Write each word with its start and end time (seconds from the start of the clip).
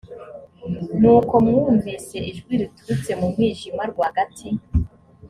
nuko 0.99 1.33
mwumvise 1.45 2.17
ijwi 2.31 2.53
riturutse 2.61 3.11
mu 3.19 3.27
mwijima 3.33 3.81
rwagati 3.91 4.47